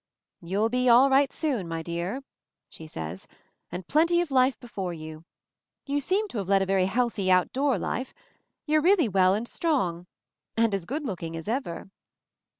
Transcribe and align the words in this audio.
"You'll 0.41 0.69
be 0.69 0.89
all 0.89 1.11
right 1.11 1.31
soon, 1.31 1.67
my 1.67 1.83
dear," 1.83 2.23
she 2.67 2.87
says, 2.87 3.27
"and 3.71 3.85
plenty 3.85 4.19
of 4.19 4.31
life 4.31 4.59
before 4.59 4.93
you. 4.95 5.25
You 5.85 6.01
seem 6.01 6.27
to 6.29 6.39
have 6.39 6.49
led 6.49 6.63
a 6.63 6.65
very 6.65 6.87
healthy 6.87 7.29
out 7.29 7.53
door 7.53 7.77
life. 7.77 8.11
You're 8.65 8.81
really 8.81 9.07
well 9.07 9.35
and 9.35 9.47
strong— 9.47 10.07
and 10.57 10.73
as 10.73 10.85
good 10.85 11.03
looking 11.05 11.37
as 11.37 11.47
ever." 11.47 11.91